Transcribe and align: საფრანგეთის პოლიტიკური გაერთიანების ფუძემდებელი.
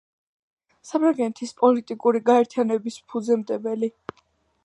საფრანგეთის 0.91 1.51
პოლიტიკური 1.59 2.23
გაერთიანების 2.31 2.99
ფუძემდებელი. 3.13 3.91